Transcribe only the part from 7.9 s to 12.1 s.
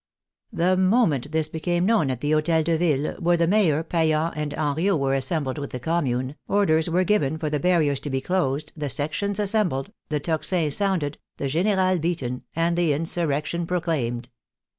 to be closed, the sections assembled, the tocsin sounded, the generate